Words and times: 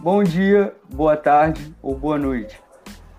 Bom 0.00 0.22
dia, 0.22 0.76
boa 0.88 1.16
tarde 1.16 1.74
ou 1.82 1.92
boa 1.92 2.16
noite. 2.16 2.56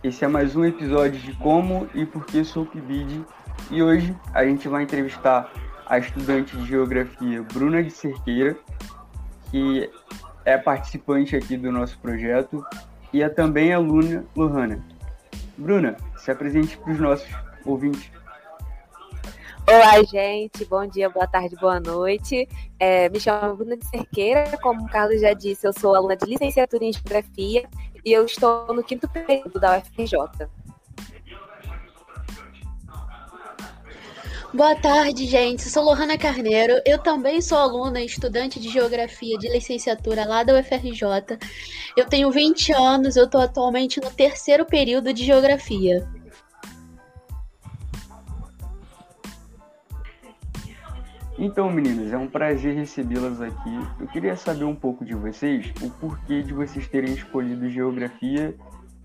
Esse 0.02 0.24
é 0.24 0.30
mais 0.30 0.56
um 0.56 0.64
episódio 0.64 1.20
de 1.20 1.34
Como 1.34 1.90
e 1.94 2.06
Por 2.06 2.26
que 2.26 2.42
sou 2.46 2.66
PIBID 2.66 3.26
e 3.70 3.84
hoje 3.84 4.16
a 4.34 4.46
gente 4.46 4.66
vai 4.70 4.84
entrevistar 4.84 5.52
a 5.86 6.00
estudante 6.00 6.56
de 6.56 6.66
Geografia 6.66 7.44
Bruna 7.54 7.84
de 7.84 7.92
Cerqueira, 7.92 8.56
que 9.52 9.92
é 10.46 10.58
participante 10.58 11.36
aqui 11.36 11.58
do 11.58 11.70
nosso 11.70 12.00
projeto 12.00 12.66
e 13.12 13.22
é 13.22 13.28
também 13.28 13.74
aluna 13.74 14.24
Lohana. 14.34 14.82
Bruna, 15.58 15.98
se 16.16 16.32
apresente 16.32 16.78
para 16.78 16.94
os 16.94 17.00
nossos 17.00 17.30
ouvintes. 17.66 18.10
Olá, 19.72 20.02
gente. 20.04 20.66
Bom 20.66 20.88
dia, 20.88 21.12
boa 21.12 21.28
tarde, 21.28 21.56
boa 21.58 21.80
noite. 21.80 22.50
É, 22.80 23.08
me 23.08 23.20
chamo 23.20 23.56
Bruna 23.56 23.78
de 23.78 23.86
Cerqueira. 23.86 24.58
Como 24.64 24.84
o 24.84 24.90
Carlos 24.90 25.22
já 25.22 25.32
disse, 25.32 25.68
eu 25.68 25.72
sou 25.72 25.94
aluna 25.94 26.18
de 26.18 26.26
licenciatura 26.26 26.84
em 26.84 26.92
Geografia 26.92 27.70
e 28.04 28.12
eu 28.12 28.26
estou 28.26 28.74
no 28.74 28.84
quinto 28.84 29.08
período 29.08 29.60
da 29.60 29.78
UFRJ. 29.78 30.18
Boa 34.52 34.76
tarde, 34.76 35.28
gente. 35.28 35.66
Eu 35.66 35.70
sou 35.70 35.84
Lohana 35.84 36.18
Carneiro. 36.18 36.82
Eu 36.84 36.98
também 36.98 37.40
sou 37.40 37.60
aluna 37.60 38.02
e 38.02 38.08
estudante 38.08 38.60
de 38.60 38.70
Geografia 38.70 39.38
de 39.38 39.50
licenciatura 39.50 40.26
lá 40.26 40.42
da 40.42 40.60
UFRJ. 40.60 41.38
Eu 41.96 42.08
tenho 42.08 42.32
20 42.32 42.74
anos, 42.74 43.16
eu 43.16 43.26
estou 43.26 43.40
atualmente 43.42 44.02
no 44.02 44.10
terceiro 44.10 44.66
período 44.66 45.14
de 45.14 45.24
Geografia. 45.24 46.08
Então, 51.42 51.72
meninas, 51.72 52.12
é 52.12 52.18
um 52.18 52.28
prazer 52.28 52.76
recebê-las 52.76 53.40
aqui. 53.40 53.74
Eu 53.98 54.08
queria 54.08 54.36
saber 54.36 54.66
um 54.66 54.76
pouco 54.76 55.06
de 55.06 55.16
vocês, 55.16 55.72
o 55.82 55.90
porquê 55.90 56.44
de 56.44 56.54
vocês 56.54 56.86
terem 56.90 57.14
escolhido 57.14 57.70
geografia 57.70 58.54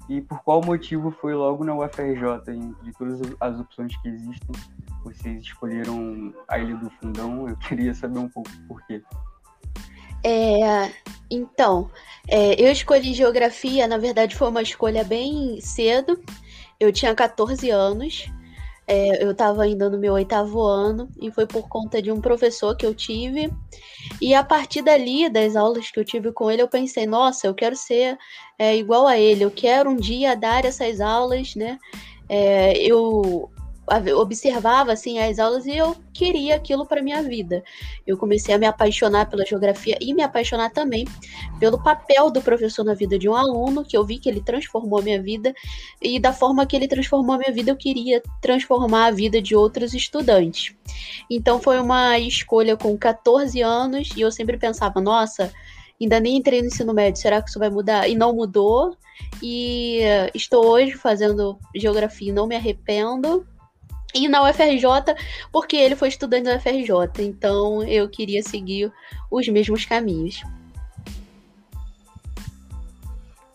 e 0.09 0.21
por 0.21 0.43
qual 0.43 0.61
motivo 0.61 1.13
foi 1.13 1.33
logo 1.33 1.63
na 1.63 1.77
UFRJ, 1.77 2.49
entre 2.49 2.93
todas 2.99 3.21
as 3.41 3.61
opções 3.61 3.97
que 4.03 4.09
existem, 4.09 4.51
vocês 5.05 5.43
escolheram 5.43 6.35
a 6.49 6.59
Ilha 6.59 6.77
do 6.77 6.91
Fundão. 6.91 7.49
Eu 7.49 7.55
queria 7.69 7.95
saber 7.95 8.19
um 8.19 8.29
pouco 8.29 8.51
por 8.67 8.85
quê. 8.89 9.01
É, 10.25 10.91
então, 11.31 11.89
é, 12.27 12.61
eu 12.61 12.73
escolhi 12.73 13.15
geografia, 13.15 13.87
na 13.87 13.99
verdade 13.99 14.35
foi 14.35 14.49
uma 14.49 14.63
escolha 14.63 15.05
bem 15.05 15.61
cedo. 15.61 16.21
Eu 16.81 16.93
tinha 16.93 17.15
14 17.15 17.71
anos. 17.71 18.29
É, 18.87 19.25
eu 19.25 19.31
estava 19.31 19.63
ainda 19.63 19.89
no 19.89 19.99
meu 19.99 20.13
oitavo 20.13 20.61
ano 20.61 21.09
e 21.21 21.31
foi 21.31 21.47
por 21.47 21.69
conta 21.69 22.03
de 22.03 22.13
um 22.13 22.21
professor 22.21 22.77
que 22.77 22.85
eu 22.85 22.95
tive. 22.95 23.51
E 24.21 24.35
a 24.35 24.45
partir 24.45 24.83
dali, 24.83 25.29
das 25.31 25.57
aulas 25.57 25.91
que 25.91 25.99
eu 25.99 26.05
tive 26.05 26.33
com 26.33 26.51
ele, 26.51 26.63
eu 26.63 26.69
pensei: 26.69 27.07
nossa, 27.07 27.47
eu 27.47 27.55
quero 27.55 27.77
ser 27.77 28.19
é, 28.59 28.77
igual 28.77 29.07
a 29.07 29.19
ele, 29.19 29.45
eu 29.45 29.51
quero 29.51 29.91
um 29.91 29.97
dia 29.97 30.37
dar 30.37 30.65
essas 30.65 31.01
aulas, 31.01 31.55
né? 31.55 31.79
É, 32.29 32.77
eu 32.79 33.51
observava 34.17 34.93
assim 34.93 35.19
as 35.19 35.39
aulas 35.39 35.67
e 35.67 35.77
eu 35.77 35.97
queria 36.13 36.57
aquilo 36.57 36.87
para 36.87 37.03
minha 37.03 37.23
vida. 37.23 37.63
Eu 38.07 38.17
comecei 38.17 38.55
a 38.55 38.59
me 38.59 38.67
apaixonar 38.67 39.29
pela 39.29 39.45
geografia 39.45 39.97
e 40.01 40.15
me 40.15 40.23
apaixonar 40.23 40.71
também 40.71 41.07
pelo 41.59 41.83
papel 41.83 42.31
do 42.31 42.41
professor 42.41 42.85
na 42.85 42.95
vida 42.95 43.19
de 43.19 43.29
um 43.29 43.35
aluno, 43.35 43.85
que 43.85 43.97
eu 43.97 44.05
vi 44.05 44.19
que 44.19 44.29
ele 44.29 44.41
transformou 44.41 45.01
a 45.01 45.03
minha 45.03 45.23
vida 45.23 45.55
e 46.01 46.19
da 46.19 46.33
forma 46.33 46.67
que 46.67 46.77
ele 46.77 46.89
transformou 46.89 47.35
a 47.35 47.39
minha 47.39 47.53
vida, 47.53 47.71
eu 47.71 47.77
queria 47.77 48.23
transformar 48.41 49.07
a 49.07 49.11
vida 49.11 49.41
de 49.41 49.55
outros 49.55 49.93
estudantes. 49.95 50.75
Então 51.31 51.61
foi 51.61 51.79
uma 51.81 52.19
escolha 52.19 52.77
com 52.77 52.97
14 52.97 53.61
anos 53.61 54.11
e 54.17 54.21
eu 54.21 54.31
sempre 54.31 54.57
pensava, 54.57 55.01
nossa, 55.01 55.53
ainda 56.01 56.21
nem 56.21 56.37
entrei 56.37 56.61
no 56.61 56.69
ensino 56.69 56.95
médio, 56.95 57.21
será 57.21 57.43
que 57.43 57.51
isso 57.51 57.59
vai 57.59 57.71
mudar? 57.71 58.09
E 58.09 58.15
não 58.15 58.35
mudou. 58.35 58.97
E 59.43 60.01
estou 60.35 60.67
hoje 60.67 60.93
fazendo 60.93 61.59
geografia 61.75 62.31
e 62.31 62.33
não 62.33 62.47
me 62.47 62.57
arrependo 62.57 63.47
e 64.15 64.29
na 64.29 64.49
UFRJ, 64.49 65.15
porque 65.51 65.77
ele 65.77 65.97
foi 65.97 66.09
estudante 66.09 66.45
da 66.45 66.57
UFRJ, 66.57 67.25
então 67.25 67.83
eu 67.83 68.09
queria 68.09 68.43
seguir 68.43 68.93
os 69.31 69.49
mesmos 69.49 69.85
caminhos. 69.85 70.43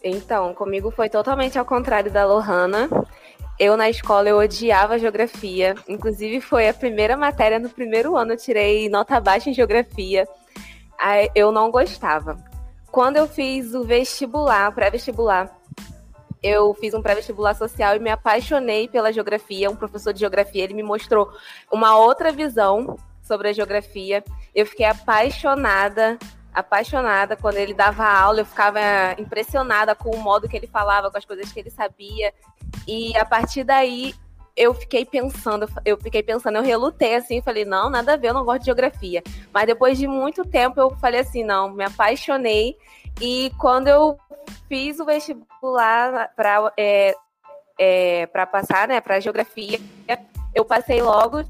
Então, 0.04 0.54
comigo 0.54 0.92
foi 0.92 1.10
totalmente 1.10 1.58
ao 1.58 1.66
contrário 1.66 2.12
da 2.12 2.26
Lohana. 2.26 2.90
Eu 3.58 3.76
na 3.76 3.90
escola 3.90 4.30
eu 4.30 4.38
odiava 4.38 4.98
geografia, 4.98 5.76
inclusive 5.88 6.40
foi 6.40 6.70
a 6.70 6.74
primeira 6.74 7.18
matéria 7.18 7.60
no 7.60 7.70
primeiro 7.70 8.16
ano 8.16 8.34
eu 8.34 8.38
tirei 8.38 8.88
nota 8.88 9.20
baixa 9.20 9.50
em 9.50 9.54
geografia. 9.54 10.26
Eu 11.36 11.52
não 11.52 11.70
gostava. 11.70 12.38
Quando 12.92 13.18
eu 13.18 13.28
fiz 13.28 13.74
o 13.74 13.84
vestibular, 13.84 14.74
pré-vestibular, 14.74 15.59
eu 16.42 16.74
fiz 16.74 16.94
um 16.94 17.02
pré-vestibular 17.02 17.54
social 17.54 17.96
e 17.96 18.00
me 18.00 18.10
apaixonei 18.10 18.88
pela 18.88 19.12
geografia. 19.12 19.70
Um 19.70 19.76
professor 19.76 20.14
de 20.14 20.20
geografia, 20.20 20.64
ele 20.64 20.74
me 20.74 20.84
mostrou 20.84 21.32
uma 21.72 21.98
outra 21.98 22.32
visão 22.32 22.96
sobre 23.22 23.50
a 23.50 23.54
geografia. 23.54 24.24
Eu 24.56 24.66
fiquei 24.66 24.86
apaixonada, 24.86 26.18
apaixonada 26.54 27.36
quando 27.36 27.58
ele 27.58 27.74
dava 27.74 28.06
aula, 28.06 28.40
eu 28.40 28.46
ficava 28.46 28.80
impressionada 29.18 29.94
com 29.94 30.10
o 30.10 30.20
modo 30.20 30.48
que 30.48 30.58
ele 30.58 30.68
falava, 30.68 31.12
com 31.12 31.18
as 31.18 31.26
coisas 31.26 31.52
que 31.52 31.60
ele 31.60 31.70
sabia. 31.70 32.34
E 32.88 33.16
a 33.18 33.26
partir 33.26 33.64
daí 33.64 34.16
eu 34.56 34.74
fiquei 34.74 35.06
pensando, 35.06 35.70
eu 35.86 35.98
fiquei 35.98 36.22
pensando, 36.22 36.58
eu 36.58 36.62
relutei 36.64 37.16
assim, 37.16 37.42
falei, 37.42 37.64
não, 37.64 37.90
nada 37.90 38.14
a 38.14 38.18
ver, 38.18 38.28
eu 38.28 38.34
não 38.34 38.44
gosto 38.44 38.60
de 38.60 38.66
geografia. 38.66 39.24
Mas 39.54 39.66
depois 39.66 39.98
de 39.98 40.06
muito 40.06 40.44
tempo 40.44 40.80
eu 40.80 40.90
falei 40.98 41.22
assim, 41.22 41.44
não, 41.44 41.72
me 41.72 41.84
apaixonei. 41.86 42.76
E 43.22 43.52
quando 43.58 43.88
eu 43.88 44.18
fiz 44.68 45.00
o 45.00 45.06
vestibular 45.06 46.34
para 46.36 46.72
é, 46.78 47.16
é, 47.80 48.26
para 48.28 48.46
passar, 48.46 48.88
né, 48.88 49.02
para 49.02 49.20
geografia, 49.20 49.80
eu 50.54 50.66
passei 50.66 51.02
logo, 51.02 51.44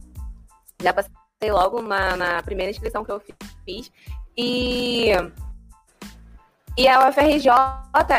já 0.82 0.94
passei 0.94 1.52
logo 1.52 1.82
na, 1.82 2.16
na 2.16 2.44
primeira 2.44 2.72
inscrição 2.72 3.04
que 3.04 3.12
eu 3.12 3.22
fiz. 3.66 3.92
E 4.38 5.12
e 6.78 6.88
a 6.88 7.10
UFRJ, 7.10 7.52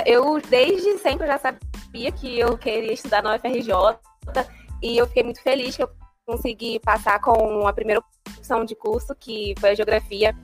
eu 0.05 0.39
desde 0.39 0.99
sempre 0.99 1.27
já 1.27 1.39
sabia 1.39 2.13
que 2.13 2.39
eu 2.39 2.59
queria 2.59 2.93
estudar 2.93 3.23
na 3.23 3.35
UFRJ 3.35 3.73
e 4.83 4.99
eu 4.99 5.07
fiquei 5.07 5.23
muito 5.23 5.43
feliz 5.43 5.77
que 5.77 5.83
eu 5.83 5.91
consegui 6.27 6.79
passar 6.79 7.21
com 7.21 7.67
a 7.67 7.73
primeira 7.73 8.03
opção 8.29 8.65
de 8.65 8.75
curso, 8.75 9.15
que 9.15 9.55
foi 9.59 9.71
a 9.71 9.75
geografia. 9.75 10.37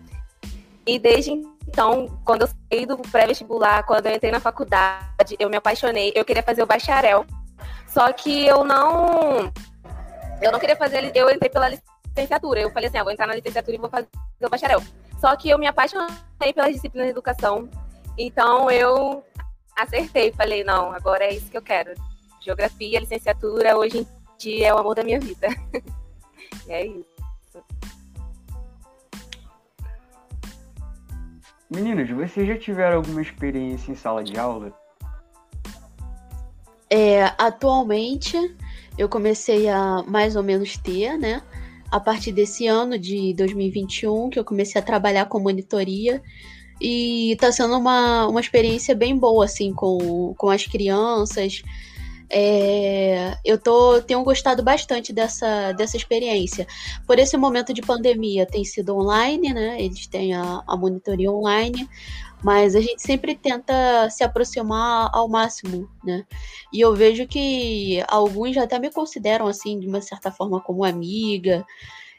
E 0.87 0.99
desde 0.99 1.33
então, 1.69 2.09
quando 2.25 2.43
eu 2.43 2.49
saí 2.49 2.87
do 2.87 2.97
pré-vestibular, 2.97 3.83
quando 3.85 4.07
eu 4.07 4.15
entrei 4.15 4.31
na 4.31 4.41
faculdade, 4.41 5.37
eu 5.39 5.51
me 5.51 5.57
apaixonei. 5.57 6.13
Eu 6.15 6.25
queria 6.25 6.43
fazer 6.43 6.63
o 6.63 6.67
bacharel. 6.67 7.27
Só 7.89 8.13
que 8.13 8.47
eu 8.47 8.65
não. 8.65 9.53
Eu 10.41 10.53
não 10.53 10.61
queria 10.61 10.77
fazer. 10.77 11.11
Eu 11.15 11.29
entrei 11.29 11.51
pela 11.51 11.69
licenciatura. 11.69 12.61
Eu 12.61 12.71
falei 12.71 12.89
assim: 12.89 12.99
ah, 12.99 13.03
vou 13.03 13.13
entrar 13.13 13.27
na 13.27 13.35
licenciatura 13.35 13.77
e 13.77 13.81
vou 13.81 13.91
fazer 13.91 14.09
o 14.41 14.49
bacharel. 14.49 14.83
Só 15.21 15.35
que 15.37 15.51
eu 15.51 15.59
me 15.59 15.67
apaixonei 15.67 16.53
pelas 16.55 16.73
disciplinas 16.73 17.09
de 17.09 17.11
educação. 17.11 17.69
Então 18.17 18.71
eu 18.71 19.25
acertei. 19.77 20.33
Falei: 20.33 20.63
não, 20.63 20.93
agora 20.93 21.25
é 21.25 21.35
isso 21.35 21.51
que 21.51 21.57
eu 21.57 21.63
quero. 21.63 21.93
Geografia, 22.41 23.01
licenciatura, 23.01 23.77
hoje 23.77 23.99
em 23.99 24.07
dia 24.39 24.69
é 24.69 24.75
o 24.75 24.79
amor 24.79 24.95
da 24.95 25.03
minha 25.03 25.19
vida. 25.19 25.49
é 26.69 26.87
isso. 26.87 27.16
Meninos, 31.69 32.09
vocês 32.11 32.47
já 32.47 32.57
tiveram 32.57 32.99
alguma 32.99 33.21
experiência 33.21 33.91
em 33.91 33.97
sala 33.97 34.23
de 34.23 34.39
aula? 34.39 34.73
É, 36.89 37.25
atualmente 37.37 38.37
eu 38.97 39.09
comecei 39.09 39.69
a 39.69 40.05
mais 40.07 40.37
ou 40.37 40.43
menos 40.43 40.77
ter, 40.77 41.19
né? 41.19 41.43
A 41.91 41.99
partir 41.99 42.33
desse 42.33 42.67
ano 42.67 42.99
de 42.99 43.35
2021, 43.35 44.31
que 44.31 44.39
eu 44.39 44.45
comecei 44.45 44.81
a 44.81 44.85
trabalhar 44.85 45.27
com 45.27 45.41
monitoria. 45.41 46.23
E 46.81 47.37
tá 47.41 47.51
sendo 47.51 47.77
uma, 47.77 48.27
uma 48.27 48.41
experiência 48.41 48.95
bem 48.95 49.17
boa, 49.17 49.45
assim, 49.45 49.73
com, 49.73 50.35
com 50.37 50.51
as 50.51 50.67
crianças. 50.67 51.63
É, 52.29 53.37
eu 53.45 53.59
tô, 53.59 54.03
tenho 54.03 54.23
gostado 54.25 54.63
bastante 54.63 55.13
dessa, 55.13 55.73
dessa 55.73 55.97
experiência. 55.97 56.67
Por 57.07 57.19
esse 57.19 57.37
momento 57.37 57.73
de 57.73 57.83
pandemia, 57.83 58.47
tem 58.47 58.65
sido 58.65 58.97
online, 58.97 59.53
né? 59.55 59.81
Eles 59.81 60.07
têm 60.07 60.35
a, 60.35 60.63
a 60.67 60.77
monitoria 60.77 61.31
online, 61.31 61.89
mas 62.43 62.75
a 62.75 62.81
gente 62.81 63.03
sempre 63.03 63.37
tenta 63.37 64.09
se 64.11 64.25
aproximar 64.25 65.09
ao 65.13 65.29
máximo, 65.29 65.89
né? 66.05 66.25
E 66.73 66.81
eu 66.81 66.95
vejo 66.95 67.27
que 67.27 68.03
alguns 68.09 68.57
até 68.57 68.79
me 68.79 68.91
consideram, 68.91 69.47
assim, 69.47 69.79
de 69.79 69.87
uma 69.87 70.01
certa 70.01 70.31
forma, 70.31 70.61
como 70.61 70.85
amiga. 70.85 71.65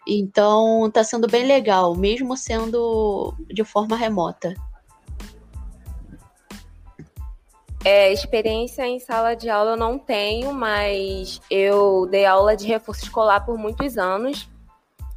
Então, 0.08 0.90
tá 0.90 1.04
sendo 1.04 1.28
bem 1.28 1.46
legal, 1.46 1.94
mesmo 1.96 2.38
sendo 2.38 3.36
de 3.54 3.64
forma 3.66 3.98
remota. 3.98 4.56
É, 7.90 8.12
experiência 8.12 8.86
em 8.86 9.00
sala 9.00 9.34
de 9.34 9.50
aula 9.50 9.72
eu 9.72 9.78
não 9.78 9.98
tenho, 9.98 10.52
mas 10.52 11.40
eu 11.50 12.06
dei 12.12 12.26
aula 12.26 12.54
de 12.54 12.68
reforço 12.68 13.04
escolar 13.04 13.46
por 13.46 13.58
muitos 13.58 13.98
anos. 13.98 14.50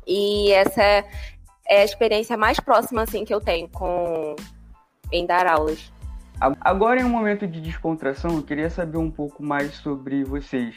E 0.07 0.53
essa 0.53 0.81
é, 0.81 1.05
é 1.69 1.83
a 1.83 1.85
experiência 1.85 2.37
mais 2.37 2.61
próxima 2.61 3.03
assim 3.03 3.25
que 3.25 3.35
eu 3.35 3.41
tenho 3.41 3.69
com 3.71 4.37
em 5.11 5.27
dar 5.27 5.49
aulas. 5.49 5.93
Agora, 6.61 7.01
em 7.01 7.05
um 7.05 7.09
momento 7.09 7.45
de 7.45 7.61
descontração, 7.61 8.37
eu 8.37 8.43
queria 8.45 8.71
saber 8.71 8.99
um 8.99 9.11
pouco 9.11 9.43
mais 9.43 9.75
sobre 9.75 10.23
vocês. 10.23 10.77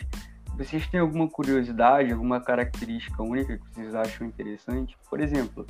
Vocês 0.58 0.88
têm 0.88 1.00
alguma 1.00 1.30
curiosidade, 1.30 2.12
alguma 2.12 2.42
característica 2.42 3.22
única 3.22 3.60
que 3.60 3.66
vocês 3.72 3.94
acham 3.94 4.26
interessante? 4.26 4.98
Por 5.08 5.20
exemplo, 5.20 5.64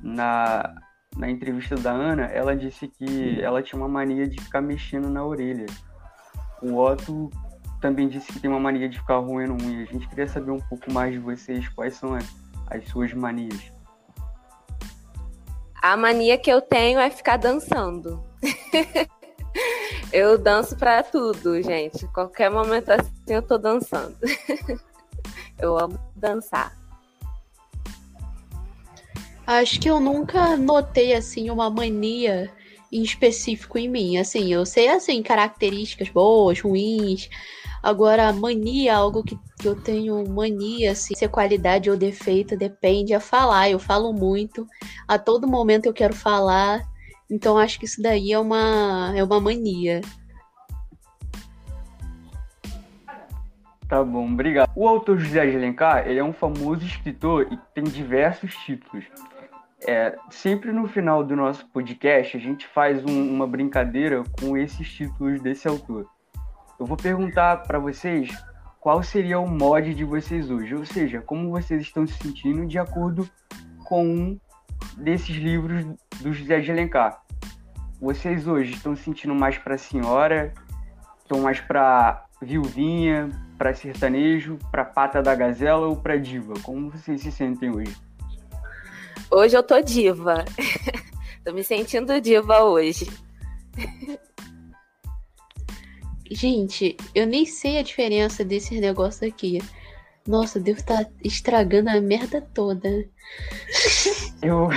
na, 0.00 0.72
na 1.16 1.30
entrevista 1.30 1.76
da 1.76 1.92
Ana, 1.92 2.24
ela 2.24 2.56
disse 2.56 2.88
que 2.88 3.40
ela 3.40 3.62
tinha 3.62 3.80
uma 3.80 3.88
mania 3.88 4.28
de 4.28 4.40
ficar 4.42 4.60
mexendo 4.60 5.08
na 5.08 5.24
orelha. 5.24 5.66
O 6.60 6.76
Otto 6.76 7.30
também 7.80 8.08
disse 8.08 8.32
que 8.32 8.40
tem 8.40 8.50
uma 8.50 8.58
mania 8.58 8.88
de 8.88 8.98
ficar 8.98 9.18
roendo 9.18 9.62
unha. 9.62 9.82
A 9.82 9.86
gente 9.86 10.08
queria 10.08 10.26
saber 10.26 10.50
um 10.50 10.60
pouco 10.60 10.90
mais 10.92 11.12
de 11.12 11.18
vocês, 11.18 11.68
quais 11.68 11.94
são 11.94 12.14
as, 12.14 12.24
as 12.68 12.88
suas 12.88 13.12
manias. 13.12 13.72
A 15.80 15.96
mania 15.96 16.38
que 16.38 16.50
eu 16.50 16.62
tenho 16.62 16.98
é 16.98 17.10
ficar 17.10 17.36
dançando. 17.36 18.24
eu 20.12 20.38
danço 20.38 20.76
para 20.76 21.02
tudo, 21.02 21.62
gente. 21.62 22.08
Qualquer 22.08 22.50
momento 22.50 22.90
assim 22.90 23.12
eu 23.28 23.42
tô 23.42 23.58
dançando. 23.58 24.16
eu 25.60 25.78
amo 25.78 25.98
dançar. 26.16 26.83
Acho 29.46 29.78
que 29.78 29.90
eu 29.90 30.00
nunca 30.00 30.56
notei 30.56 31.12
assim 31.12 31.50
uma 31.50 31.68
mania 31.68 32.50
em 32.90 33.02
específico 33.02 33.76
em 33.76 33.88
mim. 33.88 34.16
Assim, 34.16 34.52
eu 34.52 34.64
sei 34.64 34.88
assim 34.88 35.22
características 35.22 36.08
boas, 36.08 36.60
ruins. 36.60 37.28
Agora, 37.82 38.32
mania, 38.32 38.96
algo 38.96 39.22
que, 39.22 39.38
eu 39.62 39.78
tenho 39.78 40.26
mania, 40.30 40.92
assim, 40.92 41.14
se 41.14 41.24
é 41.24 41.28
qualidade 41.28 41.90
ou 41.90 41.96
defeito, 41.96 42.56
depende 42.56 43.12
a 43.12 43.20
falar. 43.20 43.68
Eu 43.68 43.78
falo 43.78 44.12
muito, 44.12 44.66
a 45.06 45.18
todo 45.18 45.46
momento 45.46 45.86
eu 45.86 45.92
quero 45.92 46.14
falar. 46.14 46.82
Então 47.30 47.58
acho 47.58 47.78
que 47.78 47.84
isso 47.84 48.00
daí 48.00 48.32
é 48.32 48.38
uma, 48.38 49.12
é 49.14 49.22
uma 49.22 49.40
mania. 49.40 50.00
Tá 53.88 54.02
bom, 54.02 54.32
obrigado. 54.32 54.70
O 54.74 54.88
autor 54.88 55.18
José 55.18 55.44
de 55.46 55.56
Alencar, 55.56 56.08
ele 56.08 56.18
é 56.18 56.24
um 56.24 56.32
famoso 56.32 56.86
escritor 56.86 57.52
e 57.52 57.58
tem 57.74 57.84
diversos 57.84 58.54
títulos. 58.64 59.04
É, 59.86 60.16
sempre 60.30 60.72
no 60.72 60.88
final 60.88 61.22
do 61.22 61.36
nosso 61.36 61.68
podcast, 61.68 62.36
a 62.36 62.40
gente 62.40 62.66
faz 62.66 63.04
um, 63.04 63.34
uma 63.34 63.46
brincadeira 63.46 64.22
com 64.40 64.56
esses 64.56 64.90
títulos 64.90 65.42
desse 65.42 65.68
autor. 65.68 66.08
Eu 66.80 66.86
vou 66.86 66.96
perguntar 66.96 67.58
para 67.64 67.78
vocês 67.78 68.30
qual 68.80 69.02
seria 69.02 69.38
o 69.38 69.46
mod 69.46 69.94
de 69.94 70.04
vocês 70.04 70.50
hoje, 70.50 70.74
ou 70.74 70.86
seja, 70.86 71.20
como 71.20 71.50
vocês 71.50 71.82
estão 71.82 72.06
se 72.06 72.14
sentindo 72.14 72.66
de 72.66 72.78
acordo 72.78 73.28
com 73.84 74.06
um 74.06 74.40
desses 74.96 75.36
livros 75.36 75.84
do 76.20 76.32
José 76.32 76.60
de 76.60 76.70
Alencar. 76.70 77.22
Vocês 78.00 78.46
hoje 78.46 78.72
estão 78.72 78.96
se 78.96 79.02
sentindo 79.02 79.34
mais 79.34 79.58
para 79.58 79.76
senhora, 79.76 80.52
estão 81.18 81.40
mais 81.42 81.60
para 81.60 82.24
viuvinha, 82.40 83.28
para 83.58 83.74
sertanejo, 83.74 84.58
para 84.70 84.84
pata 84.84 85.22
da 85.22 85.34
gazela 85.34 85.86
ou 85.86 85.96
para 85.96 86.16
diva? 86.16 86.54
Como 86.62 86.90
vocês 86.90 87.20
se 87.20 87.30
sentem 87.30 87.70
hoje? 87.70 87.94
Hoje 89.30 89.56
eu 89.56 89.62
tô 89.62 89.80
diva. 89.80 90.44
tô 91.44 91.52
me 91.52 91.64
sentindo 91.64 92.20
diva 92.20 92.62
hoje. 92.62 93.08
Gente, 96.30 96.96
eu 97.14 97.26
nem 97.26 97.44
sei 97.44 97.78
a 97.78 97.82
diferença 97.82 98.44
desses 98.44 98.80
negócios 98.80 99.22
aqui. 99.22 99.60
Nossa, 100.26 100.58
Deus 100.58 100.82
tá 100.82 101.06
estragando 101.22 101.90
a 101.90 102.00
merda 102.00 102.40
toda. 102.54 102.88
Eu... 104.42 104.68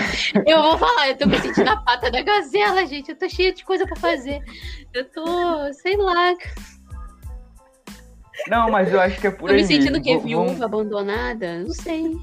eu 0.45 0.61
vou 0.61 0.77
falar, 0.77 1.09
eu 1.09 1.17
tô 1.17 1.27
me 1.27 1.37
sentindo 1.41 1.69
a 1.69 1.75
pata 1.75 2.09
da 2.09 2.21
gazela, 2.21 2.85
gente. 2.85 3.09
Eu 3.09 3.17
tô 3.17 3.27
cheia 3.27 3.53
de 3.53 3.65
coisa 3.65 3.85
para 3.85 3.97
fazer. 3.97 4.41
Eu 4.93 5.03
tô, 5.09 5.73
sei 5.73 5.97
lá. 5.97 6.33
Não, 8.47 8.71
mas 8.71 8.93
eu 8.93 9.01
acho 9.01 9.19
que 9.19 9.27
é 9.27 9.31
por 9.31 9.49
tô 9.49 9.55
aí. 9.55 9.61
Tô 9.61 9.67
me 9.67 9.75
sentindo 9.75 10.01
que 10.01 10.17
viúva, 10.19 10.63
abandonada? 10.63 11.63
Não 11.63 11.73
sei. 11.73 12.17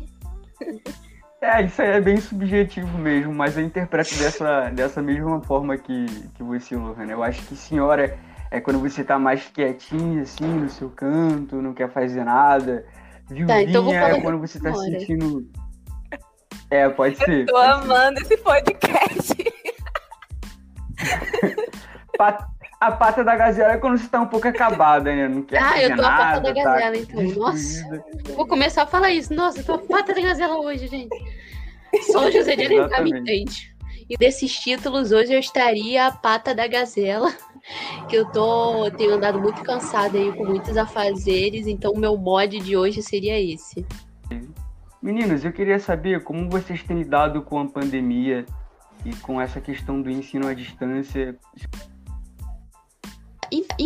É, 1.44 1.62
isso 1.62 1.82
aí 1.82 1.88
é 1.88 2.00
bem 2.00 2.16
subjetivo 2.18 2.96
mesmo, 2.96 3.34
mas 3.34 3.54
eu 3.58 3.62
interpreto 3.62 4.16
dessa, 4.16 4.70
dessa 4.70 5.02
mesma 5.02 5.42
forma 5.42 5.76
que, 5.76 6.06
que 6.34 6.42
você, 6.42 6.74
Lohana. 6.74 7.12
Eu 7.12 7.22
acho 7.22 7.42
que 7.42 7.54
senhora 7.54 8.18
é 8.50 8.60
quando 8.60 8.80
você 8.80 9.04
tá 9.04 9.18
mais 9.18 9.46
quietinha, 9.50 10.22
assim, 10.22 10.46
no 10.46 10.70
seu 10.70 10.88
canto, 10.88 11.60
não 11.60 11.74
quer 11.74 11.92
fazer 11.92 12.24
nada. 12.24 12.86
Viuvinha 13.28 13.46
tá, 13.46 13.62
então 13.62 13.92
é 13.92 14.20
quando 14.22 14.38
você 14.38 14.58
tá 14.58 14.72
senhora. 14.72 15.00
sentindo. 15.00 15.46
É, 16.70 16.88
pode 16.88 17.16
ser. 17.18 17.40
Eu 17.40 17.46
tô 17.46 17.56
amando 17.58 18.20
ser. 18.20 18.24
esse 18.24 18.36
podcast. 18.38 19.34
A 22.86 22.92
pata 22.92 23.24
da 23.24 23.34
gazela 23.36 23.72
é 23.72 23.76
quando 23.78 23.98
você 23.98 24.08
tá 24.08 24.20
um 24.20 24.26
pouco 24.26 24.46
acabada, 24.46 25.14
né? 25.14 25.28
Não 25.28 25.42
quer 25.42 25.62
ah, 25.62 25.82
eu 25.82 25.96
tô 25.96 26.02
nada, 26.02 26.14
a 26.14 26.26
pata 26.26 26.40
da 26.40 26.52
gazela, 26.52 26.92
tá 26.92 26.96
então. 26.96 27.22
Nossa. 27.22 28.04
Vou 28.34 28.46
começar 28.46 28.82
a 28.82 28.86
falar 28.86 29.10
isso. 29.10 29.34
Nossa, 29.34 29.60
eu 29.60 29.64
tô 29.64 29.74
a 29.74 29.78
pata 29.78 30.14
da 30.14 30.20
gazela 30.20 30.58
hoje, 30.58 30.86
gente. 30.86 31.16
Só 32.12 32.26
o 32.26 32.30
José 32.30 32.56
de 32.56 32.66
Alencar 32.66 33.02
me 33.02 33.10
entende. 33.10 33.74
E 34.08 34.16
desses 34.16 34.52
títulos, 34.52 35.12
hoje 35.12 35.32
eu 35.32 35.38
estaria 35.38 36.06
a 36.06 36.12
pata 36.12 36.54
da 36.54 36.66
gazela. 36.66 37.32
Que 38.10 38.16
eu 38.16 38.26
tô. 38.30 38.90
Tenho 38.90 39.14
andado 39.14 39.40
muito 39.40 39.62
cansada 39.62 40.18
aí 40.18 40.30
com 40.32 40.44
muitos 40.44 40.76
afazeres, 40.76 41.66
então 41.66 41.92
o 41.92 41.98
meu 41.98 42.14
mod 42.14 42.58
de 42.60 42.76
hoje 42.76 43.02
seria 43.02 43.40
esse. 43.40 43.86
Meninos, 45.00 45.44
eu 45.44 45.52
queria 45.52 45.78
saber 45.78 46.22
como 46.22 46.50
vocês 46.50 46.82
têm 46.82 46.98
lidado 46.98 47.42
com 47.42 47.58
a 47.58 47.66
pandemia 47.66 48.44
e 49.04 49.14
com 49.16 49.40
essa 49.40 49.60
questão 49.60 50.00
do 50.00 50.10
ensino 50.10 50.46
à 50.46 50.52
distância. 50.52 51.38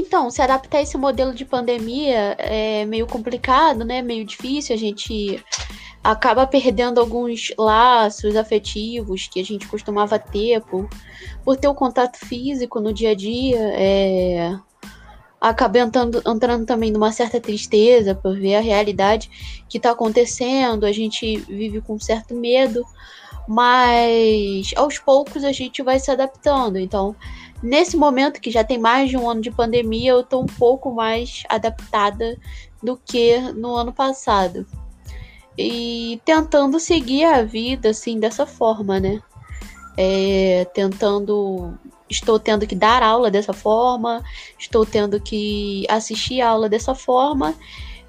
Então, 0.09 0.31
se 0.31 0.41
adaptar 0.41 0.79
a 0.79 0.81
esse 0.81 0.97
modelo 0.97 1.35
de 1.35 1.45
pandemia 1.45 2.35
é 2.39 2.87
meio 2.87 3.07
complicado, 3.07 3.85
né? 3.85 4.01
Meio 4.01 4.25
difícil. 4.25 4.75
A 4.75 4.79
gente 4.79 5.45
acaba 6.03 6.47
perdendo 6.47 6.99
alguns 6.99 7.53
laços 7.59 8.35
afetivos 8.35 9.29
que 9.29 9.39
a 9.39 9.45
gente 9.45 9.69
costumava 9.69 10.19
ter 10.19 10.63
por, 10.63 10.89
por 11.45 11.59
ter 11.59 11.69
o 11.69 11.73
um 11.73 11.75
contato 11.75 12.17
físico 12.17 12.81
no 12.81 12.91
dia 12.91 13.11
a 13.11 13.15
dia. 13.15 13.59
É, 13.75 14.59
entrando, 15.77 16.23
entrando 16.27 16.65
também 16.65 16.91
numa 16.91 17.13
certa 17.13 17.39
tristeza 17.39 18.15
por 18.15 18.35
ver 18.35 18.55
a 18.55 18.61
realidade 18.61 19.63
que 19.69 19.77
está 19.77 19.91
acontecendo. 19.91 20.87
A 20.87 20.93
gente 20.93 21.37
vive 21.37 21.83
com 21.83 22.01
certo 22.01 22.35
medo, 22.35 22.83
mas 23.47 24.71
aos 24.75 24.99
poucos 24.99 25.45
a 25.45 25.53
gente 25.53 25.83
vai 25.83 26.01
se 26.01 26.11
adaptando. 26.11 26.79
Então, 26.79 27.15
Nesse 27.63 27.97
momento, 27.97 28.41
que 28.41 28.51
já 28.51 28.63
tem 28.63 28.79
mais 28.79 29.11
de 29.11 29.17
um 29.17 29.29
ano 29.29 29.41
de 29.41 29.51
pandemia, 29.51 30.13
eu 30.13 30.21
estou 30.21 30.43
um 30.43 30.47
pouco 30.47 30.93
mais 30.93 31.43
adaptada 31.49 32.39
do 32.83 32.97
que 32.97 33.39
no 33.53 33.75
ano 33.75 33.93
passado. 33.93 34.67
E 35.57 36.21
tentando 36.25 36.79
seguir 36.79 37.25
a 37.25 37.43
vida 37.43 37.91
assim 37.91 38.21
dessa 38.21 38.47
forma, 38.47 39.01
né? 39.01 39.21
É, 39.97 40.65
tentando. 40.73 41.75
Estou 42.09 42.39
tendo 42.39 42.67
que 42.67 42.75
dar 42.75 43.03
aula 43.03 43.31
dessa 43.31 43.53
forma, 43.53 44.23
estou 44.59 44.87
tendo 44.87 45.21
que 45.21 45.85
assistir 45.91 46.41
a 46.41 46.49
aula 46.49 46.69
dessa 46.69 46.95
forma, 46.95 47.55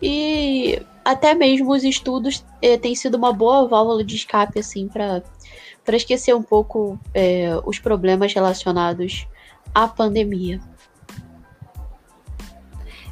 e 0.01 0.81
até 1.03 1.33
mesmo 1.33 1.71
os 1.71 1.83
estudos 1.83 2.45
é, 2.61 2.77
têm 2.77 2.95
sido 2.95 3.15
uma 3.15 3.33
boa 3.33 3.67
válvula 3.67 4.01
de 4.01 4.15
escape, 4.15 4.59
assim, 4.59 4.87
para 4.87 5.21
esquecer 5.89 6.33
um 6.33 6.43
pouco 6.43 6.97
é, 7.13 7.59
os 7.65 7.77
problemas 7.77 8.33
relacionados 8.33 9.27
a 9.73 9.87
pandemia? 9.87 10.59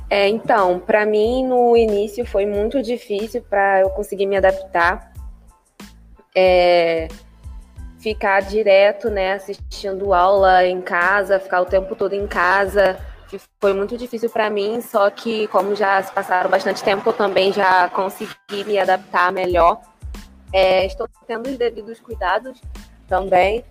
É, 0.10 0.28
então, 0.28 0.80
para 0.80 1.06
mim 1.06 1.46
no 1.46 1.76
início 1.76 2.26
foi 2.26 2.46
muito 2.46 2.82
difícil 2.82 3.42
para 3.42 3.82
eu 3.82 3.90
conseguir 3.90 4.26
me 4.26 4.38
adaptar, 4.38 5.12
é, 6.34 7.10
ficar 8.00 8.42
direto, 8.42 9.10
né, 9.10 9.34
assistindo 9.34 10.14
aula 10.14 10.66
em 10.66 10.82
casa, 10.82 11.40
ficar 11.40 11.62
o 11.62 11.66
tempo 11.66 11.94
todo 11.94 12.14
em 12.14 12.26
casa, 12.26 12.98
foi 13.60 13.74
muito 13.74 13.98
difícil 13.98 14.30
para 14.30 14.50
mim. 14.50 14.80
Só 14.82 15.10
que 15.10 15.48
como 15.48 15.76
já 15.76 16.02
se 16.02 16.12
passaram 16.12 16.50
bastante 16.50 16.84
tempo, 16.84 17.10
eu 17.10 17.14
também 17.14 17.52
já 17.52 17.90
consegui 17.90 18.64
me 18.66 18.80
adaptar 18.80 19.32
melhor. 19.32 19.82
É, 20.54 20.86
estou 20.86 21.10
tendo 21.26 21.50
os 21.50 21.58
devidos 21.58 22.00
cuidados 22.00 22.62
também. 23.08 23.66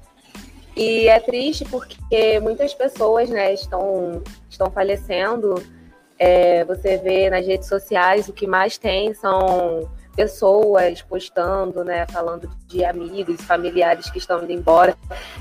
E 0.76 1.08
é 1.08 1.18
triste 1.18 1.64
porque 1.64 2.38
muitas 2.40 2.74
pessoas 2.74 3.30
né, 3.30 3.54
estão, 3.54 4.22
estão 4.48 4.70
falecendo. 4.70 5.54
É, 6.18 6.64
você 6.64 6.98
vê 6.98 7.30
nas 7.30 7.46
redes 7.46 7.66
sociais 7.66 8.28
o 8.28 8.32
que 8.32 8.46
mais 8.46 8.76
tem 8.76 9.14
são 9.14 9.90
pessoas 10.14 11.02
postando, 11.02 11.84
né, 11.84 12.06
falando 12.06 12.50
de 12.66 12.84
amigos, 12.84 13.40
familiares 13.42 14.10
que 14.10 14.18
estão 14.18 14.42
indo 14.42 14.52
embora. 14.52 14.94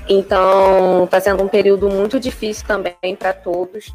Então, 0.08 1.04
está 1.04 1.20
sendo 1.20 1.42
um 1.42 1.48
período 1.48 1.88
muito 1.90 2.18
difícil 2.18 2.66
também 2.66 3.14
para 3.18 3.34
todos. 3.34 3.94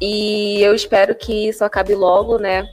E 0.00 0.60
eu 0.62 0.74
espero 0.74 1.14
que 1.14 1.48
isso 1.48 1.64
acabe 1.64 1.94
logo, 1.94 2.38
né? 2.38 2.64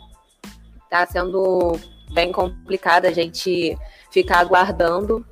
Tá 0.89 1.05
sendo 1.05 1.77
bem 2.13 2.31
complicado 2.31 3.05
a 3.05 3.11
gente 3.11 3.77
ficar 4.11 4.39
aguardando 4.39 5.25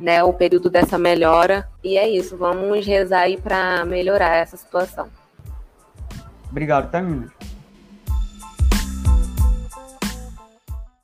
né, 0.00 0.24
o 0.24 0.32
período 0.32 0.70
dessa 0.70 0.98
melhora. 0.98 1.68
E 1.84 1.96
é 1.96 2.08
isso, 2.08 2.36
vamos 2.36 2.84
rezar 2.84 3.20
aí 3.20 3.36
para 3.36 3.84
melhorar 3.84 4.36
essa 4.36 4.56
situação. 4.56 5.08
Obrigado, 6.50 6.90
Tamina. 6.90 7.30